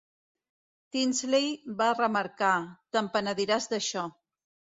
Tinsley 0.95 1.45
va 1.81 1.89
remarcar, 1.99 2.55
"t'en 2.97 3.11
penediràs 3.19 3.71
d'això. 3.77 4.09